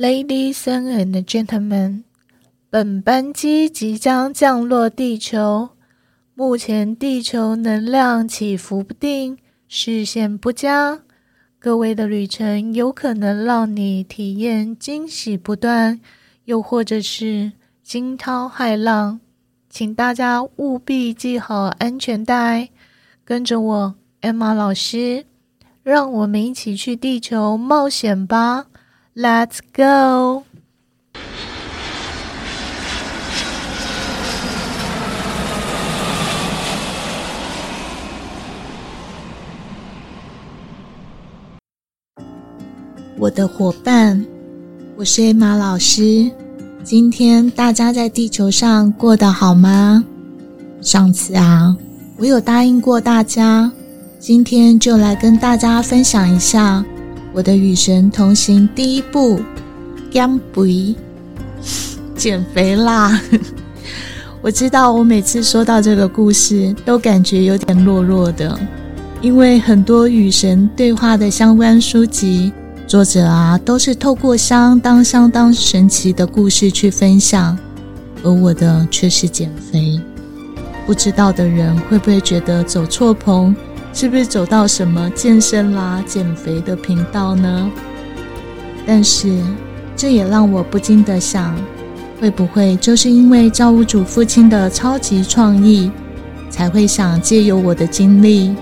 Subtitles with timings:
[0.00, 2.04] Ladies and gentlemen，
[2.70, 5.68] 本班机即将降落地球。
[6.34, 9.36] 目前地球能量起伏不定，
[9.68, 11.00] 视线不佳。
[11.58, 16.00] 各位的旅程有可能让你体验惊喜不断，
[16.46, 19.20] 又或者是惊涛骇浪。
[19.68, 22.70] 请大家务必系好安全带，
[23.22, 25.26] 跟着我，Emma 老师，
[25.82, 28.68] 让我们一起去地球冒险吧
[29.16, 30.44] ！Let's go！
[43.18, 44.24] 我的伙伴，
[44.96, 46.30] 我是 Emma 老师。
[46.82, 50.02] 今天大家在地球上过得好吗？
[50.80, 51.76] 上次啊，
[52.16, 53.70] 我有答应过大家，
[54.18, 56.82] 今天就来跟大家分享一下。
[57.32, 59.40] 我的与神同行第一步，
[60.10, 60.94] 减肥，
[62.16, 63.20] 减肥啦！
[64.42, 68.58] 我知道，我每次说到这个故事，都感觉有点弱弱的，
[69.20, 72.52] 因为很多与神对话的相关书籍，
[72.86, 77.56] 作者啊都是透过相当相当神奇的故事去分享，
[78.24, 80.00] 而我的却是减肥。
[80.86, 83.54] 不知道的人会不会觉得走错棚？
[83.92, 87.70] 是不是走到什么健身啦、减肥的频道呢？
[88.86, 89.36] 但是
[89.94, 91.54] 这也让我不禁地想，
[92.20, 95.90] 会不会就是因为造物主父亲的超级创意，
[96.48, 98.54] 才会想借由我的经历，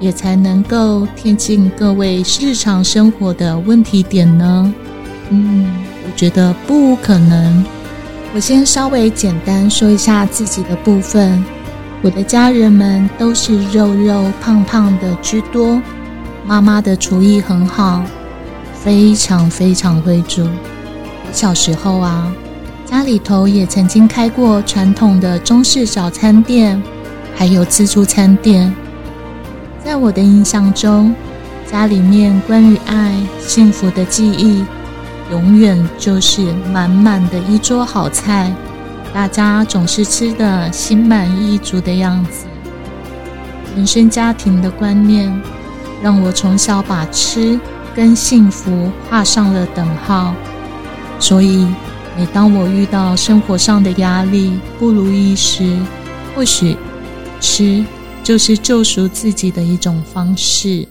[0.00, 4.74] 也才能够贴近各位日常生活的问题点呢？
[5.30, 5.66] 嗯，
[6.06, 7.64] 我觉得不可能。
[8.34, 11.44] 我先稍微简单说一下自己的部分。
[12.00, 15.82] 我的家人们都是肉肉胖胖的居多，
[16.46, 18.04] 妈妈的厨艺很好，
[18.72, 20.46] 非常非常会煮。
[21.32, 22.32] 小时候啊，
[22.86, 26.80] 家里头也曾经开过传统的中式早餐店，
[27.34, 28.72] 还有自助餐店。
[29.84, 31.12] 在我的印象中，
[31.68, 34.64] 家里面关于爱、幸福的记忆，
[35.32, 38.54] 永远就是满满的一桌好菜。
[39.12, 42.46] 大家总是吃得心满意足的样子。
[43.76, 45.32] 原生家庭的观念，
[46.02, 47.58] 让我从小把吃
[47.94, 50.34] 跟幸福画上了等号。
[51.20, 51.66] 所以，
[52.16, 55.76] 每当我遇到生活上的压力、不如意时，
[56.34, 56.76] 或许
[57.40, 57.84] 吃
[58.22, 60.86] 就是救赎自己的一种方式。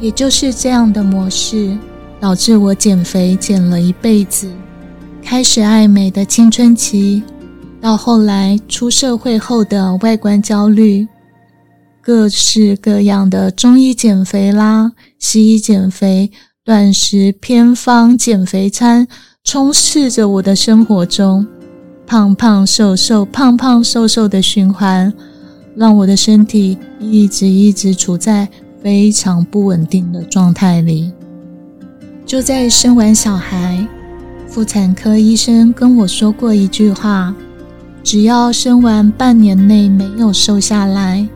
[0.00, 1.76] 也就是这样的模式，
[2.18, 4.50] 导致我减肥减了一辈子，
[5.32, 7.22] 开始爱美的青春期。
[7.80, 11.08] 到后来出社会后的外观焦虑，
[12.02, 16.30] 各式各样的中医减肥啦、西医减肥、
[16.62, 19.08] 断食偏方、减肥餐，
[19.42, 21.46] 充斥着我的生活中，
[22.06, 25.10] 胖胖瘦瘦、胖胖瘦瘦的循环，
[25.74, 28.46] 让我的身体一直一直处在
[28.82, 31.10] 非常不稳定的状态里。
[32.26, 33.82] 就在生完小孩，
[34.52, 37.34] 妇产科医生跟我说过一句话。
[38.04, 41.26] 只要生完半年内没有瘦下来，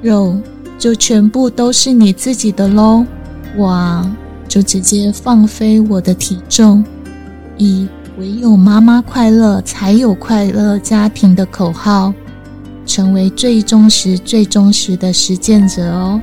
[0.00, 0.40] 肉
[0.78, 3.04] 就全部都是你自己的喽！
[3.56, 4.08] 哇，
[4.46, 6.84] 就直接放飞我的体重，
[7.56, 12.14] 以唯有妈妈快乐才有快乐家庭的口号，
[12.86, 16.20] 成为最忠实、最忠实的实践者哦。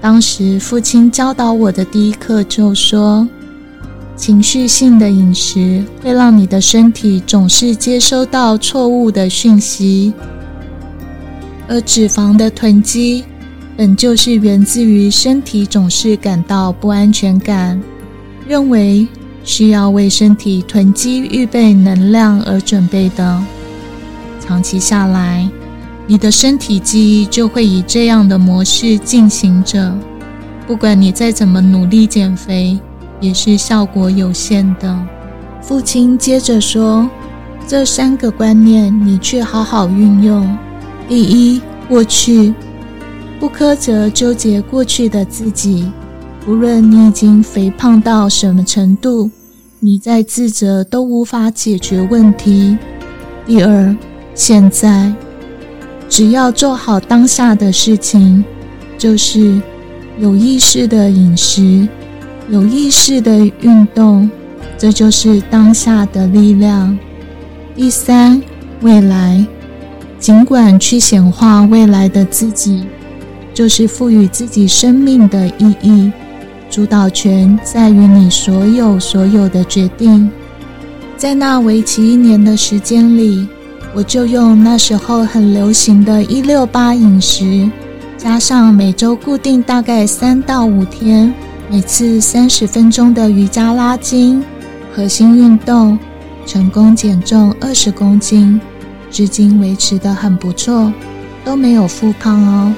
[0.00, 3.24] 当时父亲教导我的第一课就说。
[4.16, 10.12] 情绪性的饮食会让你的身体总是接收到错误的讯息，
[11.66, 13.24] 而脂肪的囤积
[13.76, 17.82] 本就是源自于身体总是感到不安全感，
[18.46, 19.06] 认为
[19.42, 23.42] 需要为身体囤积预备能量而准备的。
[24.40, 25.48] 长期下来，
[26.06, 29.92] 你的身体记忆就会以这样的模式进行着，
[30.68, 32.78] 不管你再怎么努力减肥。
[33.24, 35.08] 也是效果有限的。
[35.62, 37.08] 父亲接着说
[37.66, 40.58] ：“这三个观念你去好好运用。
[41.08, 42.52] 第一，过去
[43.40, 45.90] 不苛责纠结过去的自己，
[46.46, 49.30] 无论你已经肥胖到什么程度，
[49.80, 52.76] 你再自责都无法解决问题。
[53.46, 53.96] 第二，
[54.34, 55.10] 现在
[56.10, 58.44] 只要做好当下的事情，
[58.98, 59.60] 就是
[60.18, 61.88] 有意识的饮食。”
[62.50, 64.30] 有意识的运动，
[64.76, 66.96] 这就是当下的力量。
[67.74, 68.40] 第三，
[68.82, 69.44] 未来，
[70.18, 72.84] 尽管去显化未来的自己，
[73.54, 76.12] 就是赋予自己生命的意义，
[76.70, 80.30] 主导权在于你所有所有的决定。
[81.16, 83.48] 在那为期一年的时间里，
[83.94, 87.70] 我就用那时候很流行的一六八饮食，
[88.18, 91.32] 加上每周固定大概三到五天，
[91.70, 94.44] 每次三十分钟的瑜伽拉筋、
[94.94, 95.98] 核心运动，
[96.44, 98.60] 成功减重二十公斤，
[99.10, 100.92] 至今维持的很不错，
[101.42, 102.72] 都没有复胖哦。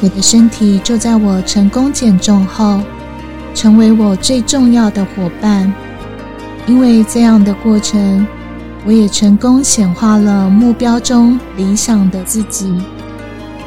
[0.00, 2.80] 我的身体就在我成功减重后，
[3.54, 5.72] 成为我最重要的伙伴。
[6.66, 8.24] 因为这样的过程，
[8.86, 12.72] 我也成功显化了目标中理想的自己。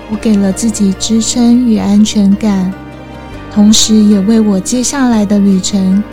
[0.10, 2.72] 我给了自己支撑与安全感，
[3.56, 6.04] 同时也为我接下来的旅程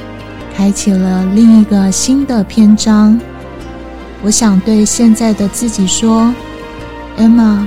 [0.55, 3.19] 开启了另一个新的篇章。
[4.23, 6.33] 我想对现在的自己说
[7.19, 7.67] ：“Emma，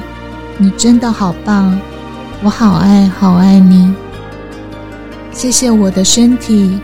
[0.57, 1.77] 你真的好棒。”
[2.42, 3.94] 我好爱好爱你，
[5.33, 6.80] 谢谢我的身体，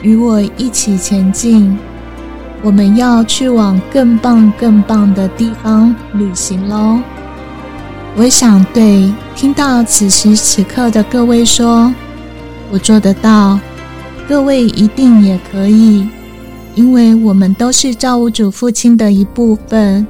[0.00, 1.78] 与我一起前进。
[2.62, 7.00] 我们要去往更棒更棒的地方旅行喽！
[8.16, 11.92] 我想对听到此时此刻的各位说，
[12.72, 13.58] 我做得到，
[14.28, 16.06] 各位一定也可以，
[16.76, 20.06] 因为我们都是造物主父亲的一部分，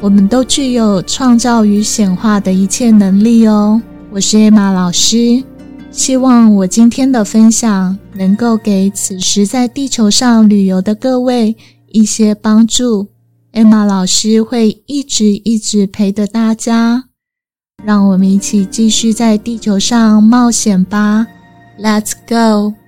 [0.00, 3.80] 我们都具有创造与显化的一切能力哦。
[4.10, 5.40] 我是 Emma 老师，
[5.92, 11.56] 希望我今天的分享能够给此时在地球上旅游的各位
[11.92, 13.06] 一些帮助。
[13.52, 17.04] Emma 老师会一直一直陪着大家，
[17.84, 21.24] 让我们一起继续在地球上冒险吧
[21.80, 22.79] ！Let's go！